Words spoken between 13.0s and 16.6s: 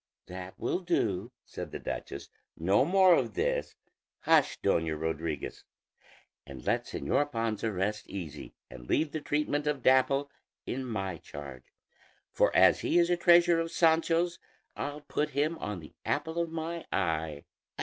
a treasure of Sancho's, I'll put him on the apple of